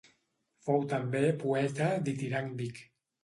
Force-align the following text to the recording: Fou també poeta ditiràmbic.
Fou 0.67 0.85
també 0.93 1.21
poeta 1.43 1.91
ditiràmbic. 2.09 2.81